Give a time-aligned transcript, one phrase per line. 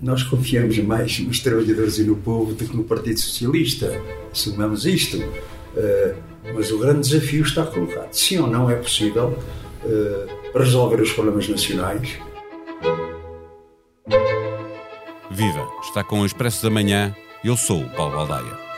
[0.00, 4.00] nós confiamos mais nos trabalhadores e no povo do que no Partido Socialista.
[4.32, 5.18] Assumamos isto.
[5.18, 8.12] Uh, mas o grande desafio está colocado.
[8.12, 9.38] Sim ou não é possível
[9.84, 12.18] uh, resolver os problemas nacionais?
[15.30, 15.68] Viva!
[15.82, 17.14] Está com o Expresso da Manhã.
[17.44, 18.69] Eu sou o Paulo Baldaia.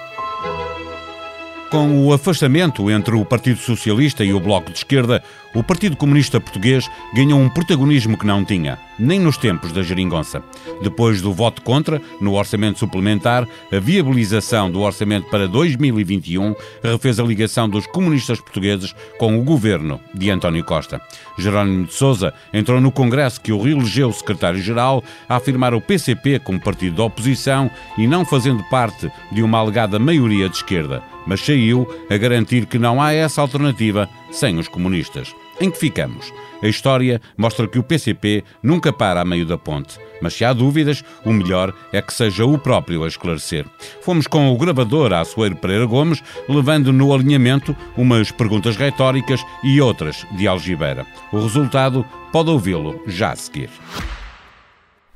[1.72, 6.38] Com o afastamento entre o Partido Socialista e o Bloco de Esquerda, o Partido Comunista
[6.38, 10.42] Português ganhou um protagonismo que não tinha, nem nos tempos da geringonça.
[10.82, 17.24] Depois do voto contra, no orçamento suplementar, a viabilização do orçamento para 2021 refez a
[17.24, 21.00] ligação dos comunistas portugueses com o governo de António Costa.
[21.38, 26.60] Jerónimo de Sousa entrou no Congresso que o reelegeu secretário-geral a afirmar o PCP como
[26.60, 31.86] partido da oposição e não fazendo parte de uma alegada maioria de esquerda, mas saiu
[32.10, 35.34] a garantir que não há essa alternativa sem os comunistas.
[35.60, 36.32] Em que ficamos?
[36.62, 39.98] A história mostra que o PCP nunca para a meio da ponte.
[40.20, 43.66] Mas se há dúvidas, o melhor é que seja o próprio a esclarecer.
[44.00, 50.24] Fomos com o gravador Açoeiro Pereira Gomes, levando no alinhamento umas perguntas retóricas e outras
[50.36, 51.04] de algibeira.
[51.32, 53.70] O resultado pode ouvi-lo já a seguir.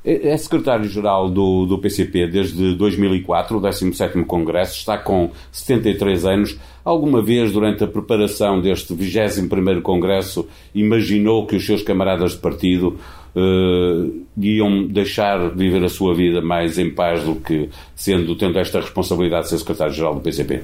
[0.06, 6.56] É, é secretário-geral do, do PCP desde 2004, o 17º Congresso, está com 73 anos.
[6.84, 12.96] Alguma vez, durante a preparação deste 21º Congresso, imaginou que os seus camaradas de partido
[13.34, 18.80] uh, iam deixar viver a sua vida mais em paz do que sendo, tendo esta
[18.80, 20.62] responsabilidade de ser secretário-geral do PCP?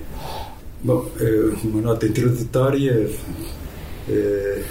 [0.84, 3.08] Bom, eh, uma nota introdutória.
[4.08, 4.62] Eh,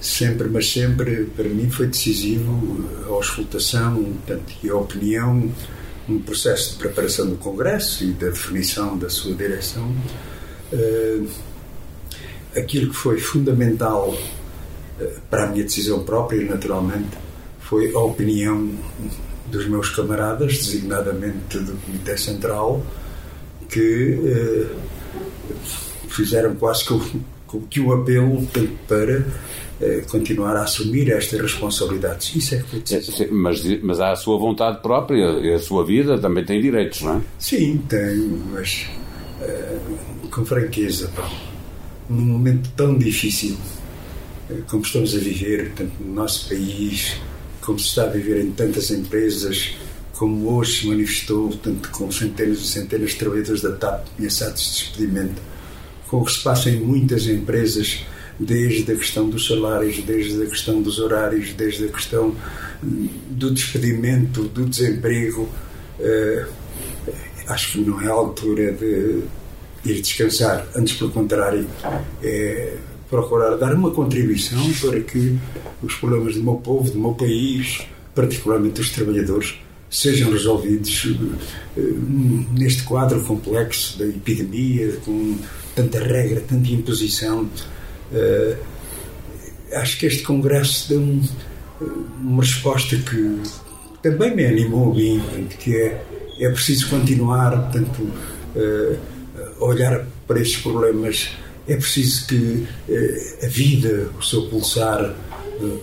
[0.00, 5.50] sempre, mas sempre, para mim foi decisivo a auscultação portanto, e a opinião
[6.08, 9.94] no processo de preparação do Congresso e da definição da sua direção.
[10.72, 11.28] Uh,
[12.56, 17.16] aquilo que foi fundamental uh, para a minha decisão própria, naturalmente,
[17.60, 18.70] foi a opinião
[19.46, 22.84] dos meus camaradas, designadamente do Comitê Central,
[23.68, 24.76] que uh,
[26.08, 28.46] fizeram quase que o, que o apelo
[28.88, 29.24] para eh,
[30.10, 32.34] continuar a assumir estas responsabilidades.
[32.36, 36.18] Isso é que foi é, mas, mas há a sua vontade própria, a sua vida
[36.18, 37.20] também tem direitos, não é?
[37.38, 38.16] Sim, tem,
[38.52, 38.86] mas
[39.40, 41.30] uh, com franqueza, pá,
[42.08, 43.56] num momento tão difícil
[44.50, 47.16] uh, como estamos a viver, tanto no nosso país,
[47.62, 49.74] como se está a viver em tantas empresas,
[50.12, 54.70] como hoje se manifestou, tanto com centenas e centenas de trabalhadores da TAP ameaçados de
[54.72, 55.40] despedimento,
[56.08, 58.04] com o que se passa em muitas empresas
[58.40, 62.34] desde a questão dos salários, desde a questão dos horários, desde a questão
[62.82, 65.48] do despedimento, do desemprego.
[65.98, 66.46] Uh,
[67.46, 69.22] acho que não é a altura de
[69.84, 71.66] ir descansar, antes pelo contrário,
[72.22, 72.76] é
[73.10, 75.36] procurar dar uma contribuição para que
[75.82, 77.82] os problemas do meu povo, do meu país,
[78.14, 79.58] particularmente os trabalhadores,
[79.90, 81.38] sejam resolvidos uh,
[82.56, 85.36] neste quadro complexo da epidemia, com
[85.74, 87.50] tanta regra, tanta imposição.
[88.12, 88.56] Uh,
[89.72, 91.22] acho que este congresso deu um,
[92.20, 93.40] uma resposta que
[94.02, 95.20] também me animou bem,
[95.58, 96.04] que é,
[96.40, 98.02] é preciso continuar, portanto,
[98.56, 98.98] uh,
[99.60, 101.30] olhar para estes problemas,
[101.68, 105.14] é preciso que uh, a vida, o seu pulsar,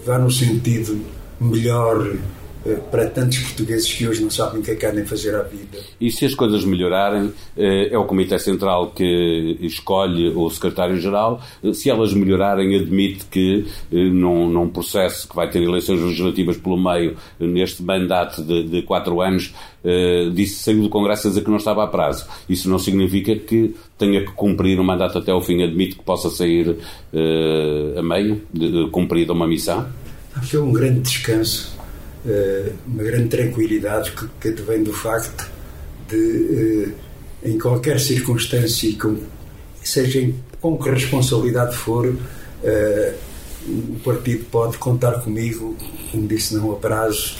[0.05, 0.99] vá no sentido
[1.39, 2.15] melhor
[2.91, 5.77] para tantos portugueses que hoje não sabem o que é que querem fazer à vida.
[5.99, 11.41] E se as coisas melhorarem, eh, é o Comitê Central que escolhe o Secretário-Geral.
[11.63, 16.77] Eh, se elas melhorarem, admite que num, num, processo que vai ter eleições legislativas pelo
[16.77, 19.53] meio, neste mandato de, de quatro anos,
[20.33, 22.25] disse saiu do Congresso a dizer que não estava a prazo.
[22.49, 25.63] Isso não significa que tenha que cumprir o mandato até ao fim.
[25.63, 26.75] Admite que possa sair
[27.97, 29.87] a meio, de, de cumprida uma missão?
[30.35, 31.76] Acho que é um grande descanso eh,
[32.85, 34.51] uma grande tranquilidade que, que
[34.83, 35.49] do facto
[36.07, 36.93] de,
[37.43, 38.93] eh, em qualquer circunstância,
[39.83, 40.29] seja
[40.59, 42.13] com que responsabilidade for,
[42.63, 43.13] eh,
[43.67, 45.75] o partido pode contar comigo,
[46.11, 47.35] como disse, não a prazo,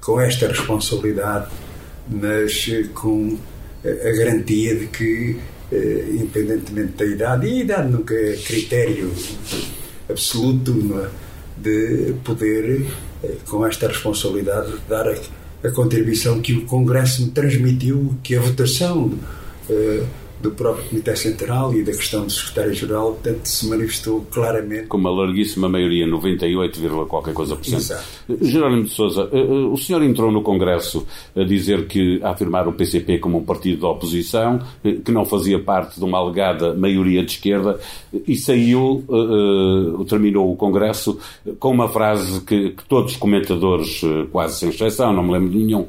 [0.00, 1.50] com esta responsabilidade,
[2.08, 3.36] mas com
[3.84, 5.36] a garantia de que,
[6.10, 9.12] independentemente da idade, e a idade nunca é critério
[10.08, 10.72] absoluto
[11.02, 11.08] é?
[11.60, 12.86] de poder
[13.48, 15.14] com esta responsabilidade de dar a,
[15.64, 19.12] a, contribuição que o Congresso me transmitiu, que a votação
[19.68, 20.06] uh,
[20.44, 24.88] do próprio Comitê Central e da questão do Secretário-Geral, portanto, se manifestou claramente.
[24.88, 27.78] Com uma larguíssima maioria, 98, qualquer coisa por cento.
[27.78, 28.04] Exato.
[28.42, 32.68] Jerónimo de Souza, eh, eh, o senhor entrou no Congresso a dizer que, a afirmar
[32.68, 36.74] o PCP como um partido de oposição, eh, que não fazia parte de uma alegada
[36.74, 37.80] maioria de esquerda,
[38.28, 39.02] e saiu,
[40.08, 41.18] terminou o Congresso
[41.58, 45.58] com uma frase que, que todos os comentadores, quase sem exceção, não me lembro de
[45.58, 45.86] nenhum,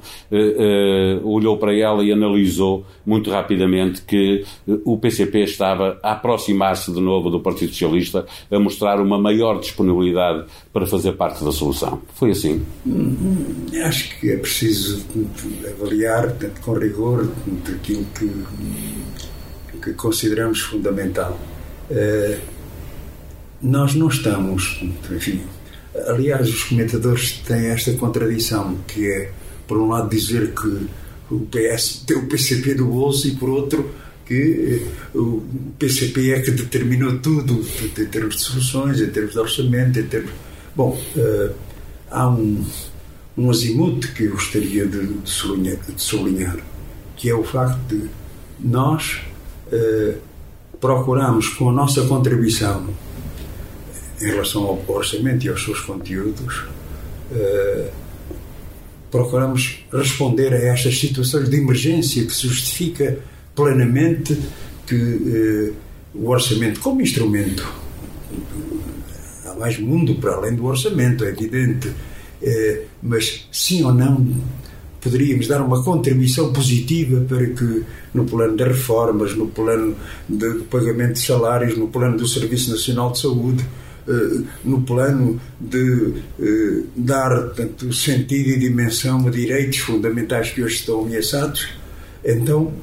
[1.23, 4.44] olhou para ela e analisou muito rapidamente que
[4.83, 10.45] o PCP estava a aproximar-se de novo do Partido Socialista, a mostrar uma maior disponibilidade
[10.71, 12.01] para fazer parte da solução.
[12.13, 12.65] Foi assim?
[12.85, 15.05] Hum, acho que é preciso
[15.79, 17.29] avaliar tanto com rigor
[17.67, 18.29] aquilo que,
[19.81, 21.39] que consideramos fundamental.
[21.89, 22.55] Uh,
[23.61, 24.81] nós não estamos,
[25.11, 25.41] enfim,
[26.07, 29.31] aliás, os comentadores têm esta contradição, que é,
[29.67, 30.87] por um lado, dizer que
[31.31, 33.89] o PS tem o PCP do bolso e, por outro,
[34.25, 34.81] que
[35.13, 35.43] eh, o
[35.77, 40.31] PCP é que determinou tudo em termos de soluções, em termos de orçamento, em termos.
[40.75, 41.53] Bom, uh,
[42.09, 42.65] há um,
[43.37, 46.57] um azimuth que eu gostaria de, de, sublinhar, de, sublinhar,
[47.15, 48.09] que é o facto de
[48.59, 49.21] nós
[49.71, 50.17] uh,
[50.81, 52.89] procuramos, com a nossa contribuição
[54.19, 56.63] em relação ao orçamento e aos seus conteúdos,
[57.31, 57.89] uh,
[59.11, 63.19] procuramos responder a estas situações de emergência que se justifica
[63.55, 64.37] plenamente
[64.85, 65.73] que eh,
[66.13, 67.67] o orçamento como instrumento.
[69.45, 71.91] Há mais mundo para além do orçamento, é evidente,
[72.41, 74.25] eh, mas sim ou não
[75.05, 79.95] poderíamos dar uma contribuição positiva para que no plano das reformas, no plano
[80.27, 83.63] de pagamento de salários, no plano do Serviço Nacional de Saúde,
[84.07, 90.75] eh, no plano de eh, dar tanto sentido e dimensão a direitos fundamentais que hoje
[90.75, 91.69] estão ameaçados,
[92.23, 92.73] então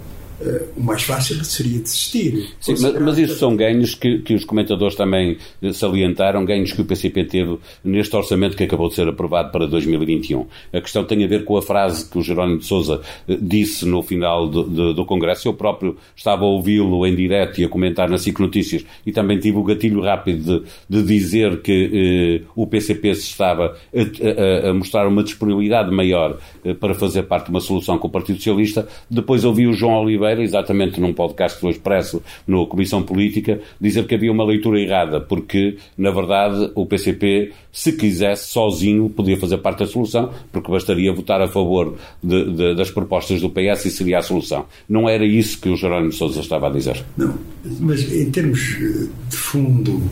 [0.43, 2.49] uh, o mais fácil seria desistir.
[2.61, 6.81] Sim, mas, mas isso são ganhos que, que os comentadores também eh, salientaram, ganhos que
[6.81, 10.47] o PCP teve neste orçamento que acabou de ser aprovado para 2021.
[10.73, 13.87] A questão tem a ver com a frase que o Jerónimo de Sousa eh, disse
[13.87, 15.49] no final do, do, do Congresso.
[15.49, 19.39] Eu próprio estava a ouvi-lo em direto e a comentar na SIC Notícias e também
[19.39, 24.71] tive o gatilho rápido de, de dizer que eh, o PCP se estava a, a,
[24.71, 28.37] a, mostrar uma disponibilidade maior eh, para fazer parte de uma solução com o Partido
[28.37, 28.87] Socialista.
[29.11, 34.15] Depois ouvi o João Oliveira Exatamente num podcast do Expresso, no Comissão Política, dizer que
[34.15, 39.81] havia uma leitura errada, porque, na verdade, o PCP, se quisesse, sozinho, podia fazer parte
[39.81, 44.19] da solução, porque bastaria votar a favor de, de, das propostas do PS e seria
[44.19, 44.67] a solução.
[44.89, 47.05] Não era isso que o Jerónimo Sousa estava a dizer.
[47.17, 47.39] Não,
[47.81, 50.03] mas em termos eh, de fundo,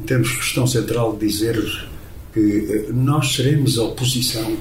[0.00, 1.56] em termos de questão central, dizer
[2.32, 4.56] que eh, nós seremos a oposição.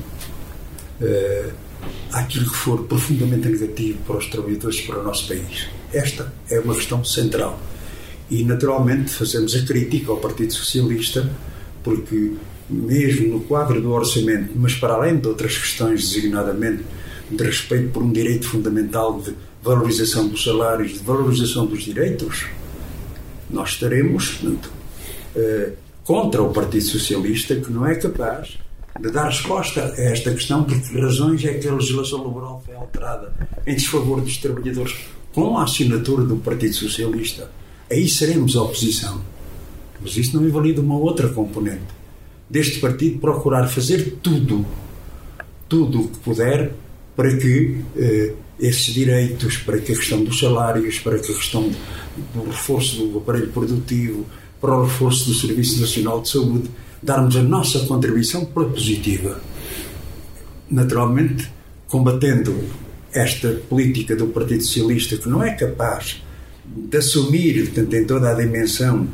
[1.01, 1.70] Uh,
[2.11, 5.67] àquilo que for profundamente negativo para os trabalhadores para o nosso país.
[5.93, 7.59] Esta é uma questão central.
[8.29, 11.29] E, naturalmente, fazemos a crítica ao Partido Socialista,
[11.83, 12.33] porque,
[12.69, 16.83] mesmo no quadro do orçamento, mas para além de outras questões, designadamente
[17.29, 19.33] de respeito por um direito fundamental de
[19.63, 22.45] valorização dos salários, de valorização dos direitos,
[23.49, 24.71] nós estaremos portanto,
[25.35, 25.73] eh,
[26.03, 28.57] contra o Partido Socialista, que não é capaz
[28.99, 32.75] de dar resposta a esta questão, por que razões é que a legislação laboral foi
[32.75, 33.33] alterada
[33.65, 34.95] em desfavor dos trabalhadores
[35.33, 37.49] com a assinatura do Partido Socialista.
[37.89, 39.21] Aí seremos oposição.
[40.01, 42.01] Mas isso não invalida uma outra componente.
[42.49, 44.65] Deste partido procurar fazer tudo,
[45.69, 46.73] tudo o que puder
[47.15, 51.69] para que eh, esses direitos, para que a questão dos salários, para que a questão
[52.33, 54.25] do reforço do aparelho produtivo,
[54.59, 56.69] para o reforço do Serviço Nacional de Saúde,
[57.01, 59.41] darmos a nossa contribuição positiva.
[60.69, 61.51] Naturalmente,
[61.87, 62.55] combatendo
[63.13, 66.21] esta política do Partido Socialista que não é capaz
[66.63, 69.07] de assumir, portanto, em toda a dimensão,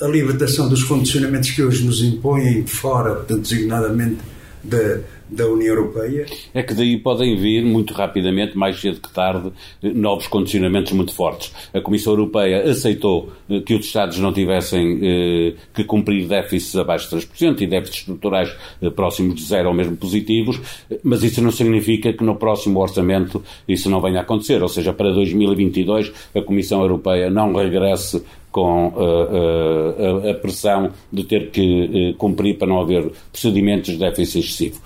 [0.00, 4.18] a libertação dos condicionamentos que hoje nos impõem fora, portanto, designadamente
[4.62, 6.26] da, da União Europeia.
[6.54, 11.52] É que daí podem vir, muito rapidamente, mais cedo que tarde, novos condicionamentos muito fortes.
[11.72, 17.10] A Comissão Europeia aceitou eh, que os Estados não tivessem eh, que cumprir déficits abaixo
[17.10, 20.60] de 3% e déficits estruturais eh, próximos de zero ou mesmo positivos,
[21.02, 24.62] mas isso não significa que no próximo orçamento isso não venha a acontecer.
[24.62, 31.24] Ou seja, para 2022 a Comissão Europeia não regresse com uh, uh, a pressão de
[31.24, 34.80] ter que uh, cumprir para não haver procedimentos de déficit excessivo.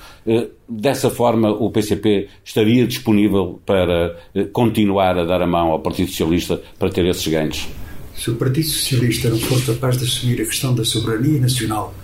[0.68, 4.16] dessa forma, o PCP estaria disponível para
[4.52, 7.68] continuar a dar a mão ao Partido Socialista para ter esses ganhos?
[8.16, 11.94] Se o Partido Socialista não for capaz de assumir a questão da soberania nacional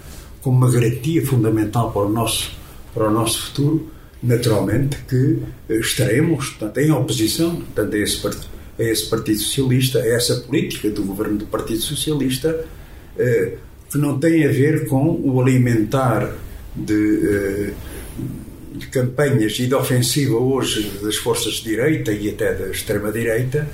[0.41, 2.53] como uma garantia fundamental para o nosso,
[2.95, 3.91] para o nosso futuro,
[4.23, 5.39] naturalmente que
[5.69, 10.91] estaremos portanto, em oposição portanto, a esse partido a esse Partido Socialista, a essa política
[10.91, 12.65] do governo do Partido Socialista,
[13.19, 13.55] eh,
[13.91, 16.33] que não tem a ver com o alimentar
[16.77, 17.73] de, eh,
[18.75, 23.69] de campanhas e de ofensiva hoje das forças de direita e até da extrema-direita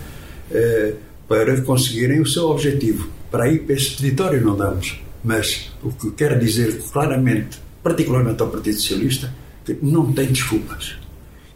[0.50, 0.94] eh,
[1.28, 3.08] para conseguirem o seu objetivo.
[3.30, 5.00] Para aí, para esse peditório não damos.
[5.22, 9.32] Mas o que quero dizer claramente, particularmente ao Partido Socialista,
[9.64, 10.96] que não tem desculpas.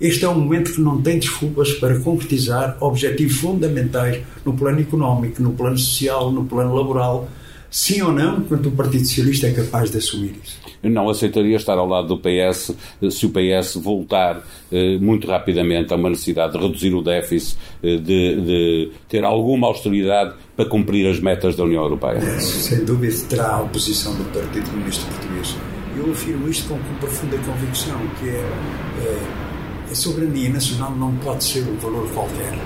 [0.00, 5.42] Este é um momento que não tem desculpas para concretizar objetivos fundamentais no plano económico,
[5.42, 7.28] no plano social, no plano laboral,
[7.68, 10.58] sim ou não, quanto o Partido Socialista é capaz de assumir isso.
[10.80, 12.72] Eu não aceitaria estar ao lado do PS
[13.10, 17.96] se o PS voltar eh, muito rapidamente a uma necessidade de reduzir o déficit, eh,
[17.96, 22.20] de, de, ter alguma austeridade para cumprir as metas da União Europeia.
[22.38, 25.56] Sem dúvida terá a oposição do Partido Comunista Português.
[25.96, 29.47] Eu afirmo isto com profunda convicção, que é, é
[29.90, 32.58] a soberania nacional não pode ser um valor qualquer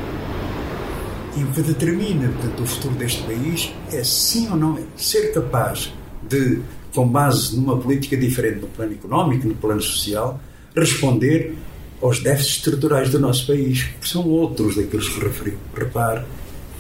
[1.36, 5.92] e o que determina, portanto, o futuro deste país é sim ou não ser capaz
[6.28, 6.60] de,
[6.94, 10.38] com base numa política diferente no plano económico, no plano social,
[10.76, 11.56] responder
[12.02, 15.58] aos déficits estruturais do nosso país, que são outros daqueles que referiu.
[15.74, 16.24] Repare,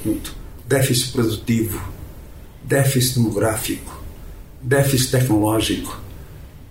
[0.04, 0.34] muito,
[0.66, 1.80] déficit produtivo,
[2.62, 4.02] déficit demográfico,
[4.60, 5.98] déficit tecnológico,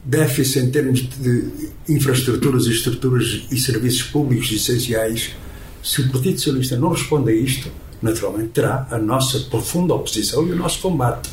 [0.03, 5.35] déficit em termos de infraestruturas e estruturas e serviços públicos essenciais,
[5.83, 10.51] se o Partido Socialista não responde a isto, naturalmente terá a nossa profunda oposição e
[10.51, 11.29] o nosso combate.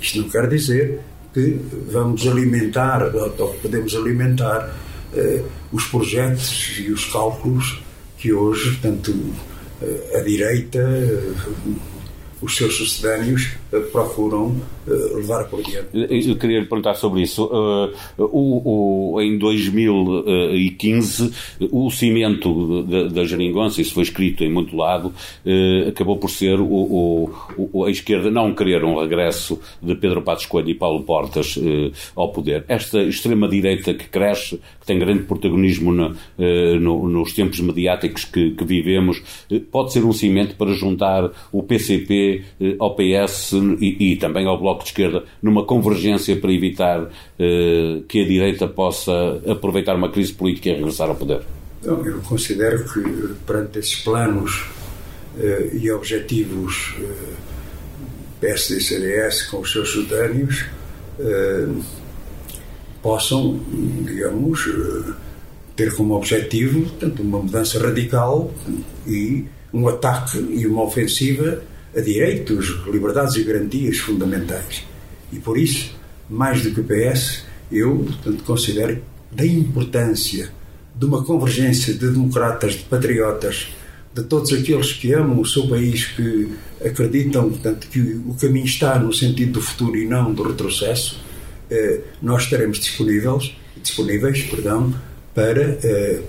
[0.00, 1.00] Isto não quer dizer
[1.32, 1.58] que
[1.90, 4.74] vamos alimentar, ou podemos alimentar,
[5.14, 5.42] eh,
[5.72, 7.82] os projetos e os cálculos
[8.18, 9.14] que hoje, portanto,
[9.82, 11.32] eh, a direita, eh,
[12.40, 15.88] os seus sucedâneos eh, procuram levar por diante.
[15.92, 17.44] Eu queria lhe perguntar sobre isso.
[17.46, 21.32] Uh, o, o, em 2015,
[21.70, 26.60] o cimento da, da Jeringonça, isso foi escrito em muito lado, uh, acabou por ser
[26.60, 31.58] o, o, a esquerda não querer um regresso de Pedro Passos Coelho e Paulo Portas
[32.14, 32.64] ao poder.
[32.68, 36.14] Esta extrema-direita que cresce, que tem grande protagonismo no,
[36.80, 39.22] no, nos tempos mediáticos que, que vivemos,
[39.70, 42.44] pode ser um cimento para juntar o PCP
[42.78, 48.22] ao PS e, e, também ao Bloco de Esquerda numa convergência para evitar eh, que
[48.22, 49.12] a direita possa
[49.46, 51.42] aproveitar uma crise política e regressar ao poder?
[51.82, 54.64] Eu considero que perante esses planos
[55.38, 57.34] eh, e objetivos eh,
[58.40, 60.66] PSD e CDS com os seus sudâneos
[63.02, 63.58] possam,
[64.04, 64.68] digamos,
[65.74, 68.52] ter como objetivo tanto uma mudança radical
[69.06, 71.62] e um ataque e uma ofensiva
[71.96, 74.84] a direitos, liberdades e garantias fundamentais.
[75.32, 75.96] E por isso,
[76.28, 80.50] mais do que o PS, eu portanto, considero da importância
[80.94, 83.68] de uma convergência de democratas, de patriotas,
[84.14, 86.50] de todos aqueles que amam o seu país, que
[86.84, 91.20] acreditam portanto, que o caminho está no sentido do futuro e não do retrocesso,
[91.70, 94.94] eh, nós estaremos disponíveis, disponíveis perdão,
[95.34, 96.22] para eh,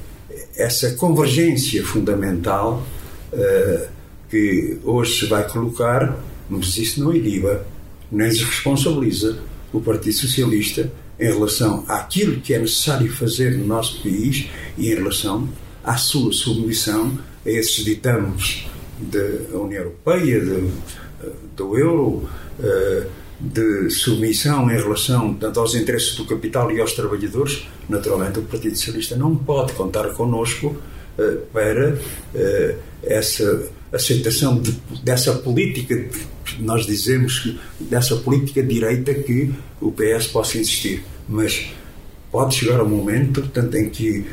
[0.57, 2.85] essa convergência fundamental
[3.31, 3.87] eh,
[4.29, 6.17] que hoje se vai colocar,
[6.49, 7.65] mas isso não iniba,
[8.11, 9.39] nem desresponsabiliza
[9.73, 14.95] o Partido Socialista em relação àquilo que é necessário fazer no nosso país e em
[14.95, 15.47] relação
[15.83, 18.67] à sua submissão a esses ditames
[18.99, 20.69] da União Europeia, de,
[21.55, 22.29] do euro,
[22.61, 23.07] eh,
[23.39, 28.75] de submissão em relação tanto aos interesses do capital e aos trabalhadores, naturalmente o Partido
[28.75, 30.75] Socialista não pode contar connosco
[31.17, 31.97] eh, para
[32.33, 34.71] eh, essa aceitação de,
[35.03, 36.09] dessa política,
[36.59, 41.03] nós dizemos dessa política direita que o PS possa existir.
[41.27, 41.67] Mas
[42.31, 44.25] pode chegar um momento, portanto, em que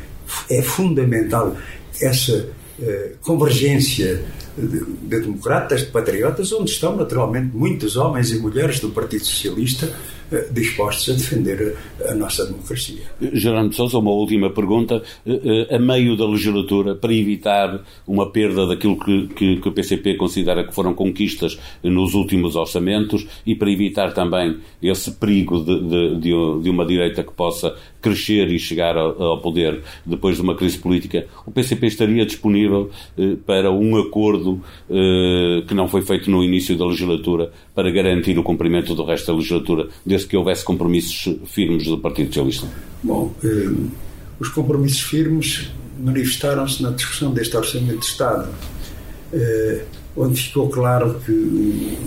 [0.49, 1.55] é fundamental
[2.01, 2.49] essa
[2.81, 4.23] eh, convergência
[4.57, 9.93] de, de, democratas, de patriotas, onde estão naturalmente muitos homens e mulheres do Partido Socialista
[10.31, 11.77] eh, dispostos a defender
[12.09, 13.03] a nossa democracia.
[13.33, 15.03] Gerardo Sousa, uma última pergunta.
[15.23, 19.71] Eh, eh, a meio da legislatura, para evitar uma perda daquilo que, que, que o
[19.71, 26.15] PCP considera que foram conquistas nos últimos orçamentos e para evitar também esse perigo de,
[26.19, 30.77] de, de uma direita que possa crescer e chegar ao poder depois de uma crise
[30.77, 32.91] política, o PCP estaria disponível
[33.47, 34.44] para um acordo
[35.67, 39.33] que não foi feito no início da legislatura para garantir o cumprimento do resto da
[39.33, 42.67] legislatura desde que houvesse compromissos firmes do Partido Socialista?
[43.03, 43.71] Bom, eh,
[44.39, 48.49] os compromissos firmes manifestaram-se na discussão deste Orçamento de Estado,
[49.33, 49.85] eh,
[50.15, 51.97] onde ficou claro que o,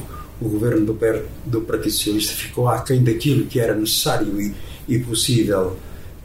[0.41, 0.99] o governo do,
[1.47, 4.55] do, Partido Socialista ficou aquém daquilo que era necessário e,
[4.89, 5.77] e possível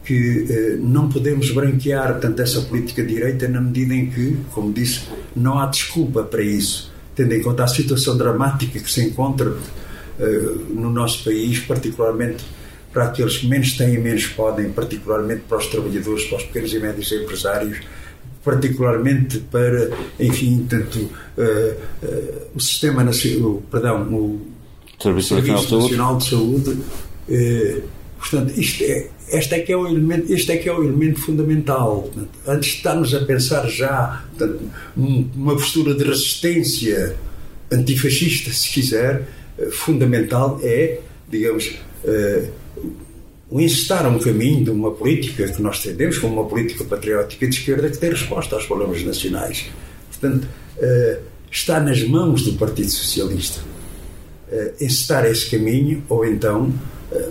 [0.03, 4.74] que eh, não podemos branquear tanto essa política de direita na medida em que, como
[4.74, 5.03] disse
[5.36, 10.74] não há desculpa para isso, tendo em conta a situação dramática que se encontra uh,
[10.74, 12.43] no nosso país, particularmente
[12.91, 16.74] para aqueles que menos têm e menos podem, particularmente para os trabalhadores, para os pequenos
[16.74, 17.79] e médios empresários,
[18.43, 21.12] particularmente para, enfim, tanto uh,
[22.03, 24.53] uh, o sistema nacional, perdão, o
[25.01, 26.77] Serviço, Serviço Nacional de Saúde.
[27.27, 30.84] Uh, portanto, isto é, este é que é o elemento, este é que é o
[30.84, 32.10] elemento fundamental.
[32.48, 34.62] Antes de estarmos a pensar já portanto,
[34.96, 37.15] uma postura de resistência
[37.72, 39.27] antifascista, se quiser,
[39.72, 41.00] fundamental é,
[41.30, 41.75] digamos,
[43.53, 47.48] o incitar a um caminho de uma política que nós entendemos como uma política patriótica
[47.48, 49.68] de esquerda que tem resposta aos problemas nacionais.
[50.10, 53.62] Portanto, uh, está nas mãos do Partido Socialista
[54.51, 56.74] uh, incitar esse caminho ou então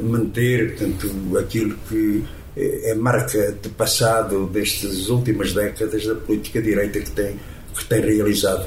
[0.02, 2.24] manter portanto, aquilo que
[2.56, 7.36] é marca de passado destas últimas décadas da política direita que tem,
[7.74, 8.66] que tem realizado.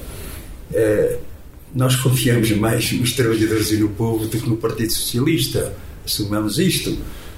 [1.74, 5.72] nós confiamos mais nos trabalhadores e no povo do que no Partido Socialista.
[6.04, 6.98] Assumamos isto.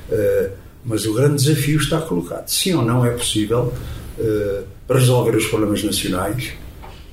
[0.09, 0.51] Uh,
[0.87, 2.47] mas o grande desafio está colocado.
[2.47, 3.73] Sim ou não é possível
[4.17, 6.53] uh, resolver os problemas nacionais,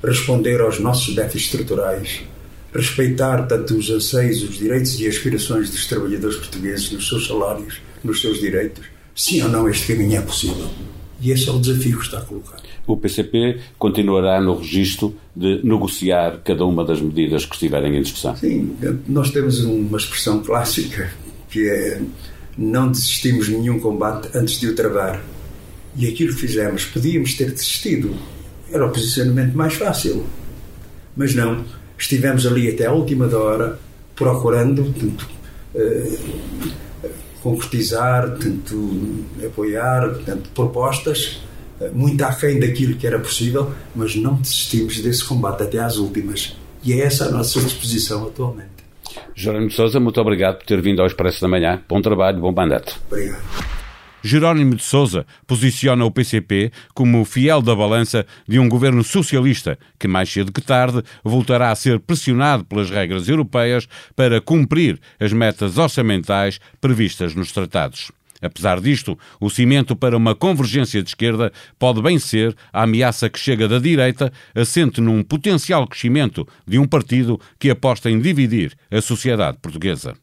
[0.01, 2.21] responder aos nossos déficits estruturais,
[2.75, 8.21] respeitar tanto os anseios, os direitos e aspirações dos trabalhadores portugueses nos seus salários, nos
[8.21, 8.85] seus direitos.
[9.15, 10.69] Sim ou não este caminho é possível.
[11.21, 12.63] E esse é o desafio que está colocado.
[12.85, 18.35] O PCP continuará no registro de negociar cada uma das medidas que estiverem em discussão?
[18.35, 18.75] Sim,
[19.07, 21.11] nós temos uma expressão clássica
[21.49, 22.01] que é
[22.57, 25.21] não desistimos de nenhum combate antes de o travar.
[25.97, 28.15] E aquilo que fizemos, podíamos ter desistido.
[28.71, 30.25] Era o posicionamento mais fácil.
[31.15, 31.63] Mas não.
[31.97, 33.79] Estivemos ali até a última hora,
[34.15, 35.27] procurando tanto,
[35.75, 36.71] uh,
[37.41, 41.41] concretizar, tanto, apoiar tanto, propostas,
[41.79, 46.55] uh, muito aquém daquilo que era possível, mas não desistimos desse combate até às últimas.
[46.83, 48.75] E é essa a nossa disposição atualmente.
[49.33, 51.81] Jerónimo de Sousa, muito obrigado por ter vindo ao Expresso da Manhã.
[51.87, 52.99] Bom trabalho, bom mandato.
[53.09, 53.74] Obrigado.
[54.25, 60.07] Jerónimo de Sousa posiciona o PCP como fiel da balança de um governo socialista que,
[60.07, 65.77] mais cedo que tarde, voltará a ser pressionado pelas regras europeias para cumprir as metas
[65.77, 68.11] orçamentais previstas nos tratados.
[68.41, 73.37] Apesar disto, o cimento para uma convergência de esquerda pode bem ser a ameaça que
[73.37, 79.01] chega da direita, assente num potencial crescimento de um partido que aposta em dividir a
[79.01, 80.15] sociedade portuguesa.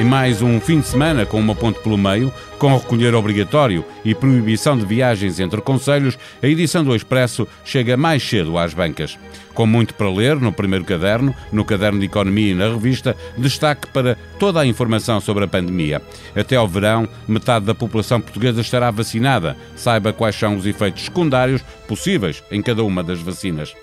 [0.00, 4.14] Em mais um fim de semana com uma ponte pelo meio, com recolher obrigatório e
[4.14, 9.18] proibição de viagens entre conselhos, a edição do Expresso chega mais cedo às bancas.
[9.52, 13.88] Com muito para ler no primeiro caderno, no caderno de Economia e na revista, destaque
[13.88, 16.00] para toda a informação sobre a pandemia.
[16.34, 19.54] Até ao verão, metade da população portuguesa estará vacinada.
[19.76, 23.74] Saiba quais são os efeitos secundários possíveis em cada uma das vacinas.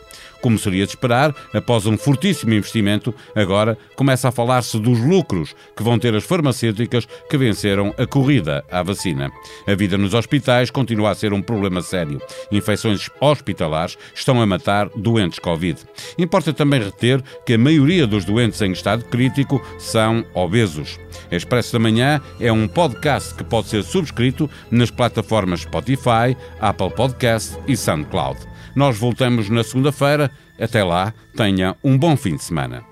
[0.41, 5.83] Como seria de esperar, após um fortíssimo investimento, agora começa a falar-se dos lucros que
[5.83, 9.31] vão ter as farmacêuticas que venceram a corrida à vacina.
[9.67, 12.21] A vida nos hospitais continua a ser um problema sério.
[12.51, 15.79] Infecções hospitalares estão a matar doentes Covid.
[16.17, 20.99] Importa também reter que a maioria dos doentes em estado crítico são obesos.
[21.31, 27.57] Expresso da Manhã é um podcast que pode ser subscrito nas plataformas Spotify, Apple Podcast
[27.67, 28.56] e SoundCloud.
[28.77, 30.29] Nós voltamos na segunda-feira.
[30.61, 32.83] Até lá, tenha um bom fim de semana.